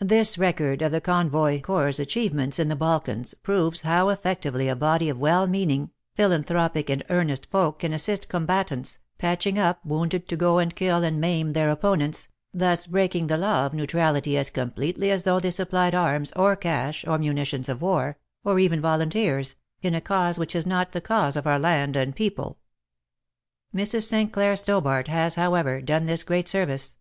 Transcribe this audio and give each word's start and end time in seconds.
This 0.00 0.38
record 0.38 0.82
of 0.82 0.90
the 0.90 1.00
vlii 1.00 1.04
PREFATORY 1.04 1.22
NOTE 1.24 1.30
Convoy 1.30 1.60
Corps' 1.60 1.98
achievements 2.00 2.58
in 2.58 2.66
the 2.68 2.74
Balkans 2.74 3.34
proves 3.34 3.82
how 3.82 4.08
effectively 4.08 4.66
a 4.66 4.74
body 4.74 5.08
of 5.08 5.20
well 5.20 5.46
meaning, 5.46 5.92
philanthropic 6.16 6.90
and 6.90 7.04
earnest 7.08 7.48
folk 7.48 7.78
can 7.78 7.92
assist 7.92 8.28
com 8.28 8.44
batants, 8.44 8.98
patching 9.18 9.60
up 9.60 9.78
wounded 9.86 10.28
to 10.28 10.36
go 10.36 10.58
and 10.58 10.74
kill 10.74 11.04
and 11.04 11.20
maim 11.20 11.52
their 11.52 11.70
opponents, 11.70 12.28
thus 12.52 12.88
breaking 12.88 13.28
the 13.28 13.36
law 13.38 13.64
of 13.64 13.72
neutrality 13.72 14.36
as 14.36 14.50
completely 14.50 15.12
as 15.12 15.22
though 15.22 15.38
they 15.38 15.52
supplied 15.52 15.94
arms, 15.94 16.32
or 16.34 16.56
cash, 16.56 17.04
or 17.06 17.16
munitions 17.18 17.68
of 17.68 17.80
war, 17.82 18.18
or 18.42 18.58
even 18.58 18.80
volunteers, 18.80 19.54
in 19.80 19.94
a 19.94 20.00
cause 20.00 20.40
which 20.40 20.56
is 20.56 20.66
not 20.66 20.90
the 20.90 21.00
cause 21.00 21.36
of 21.36 21.46
our 21.46 21.60
land 21.60 21.94
and 21.94 22.16
people. 22.16 22.58
Mrs. 23.72 24.02
St. 24.08 24.32
Clair 24.32 24.56
Stobart 24.56 25.06
has, 25.06 25.36
however, 25.36 25.80
done 25.80 26.06
this 26.06 26.24
great 26.24 26.48
service. 26.48 26.96